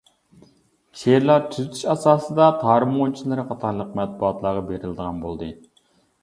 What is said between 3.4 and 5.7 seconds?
قاتارلىق مەتبۇئاتلارغا بېرىلىدىغان بولدى.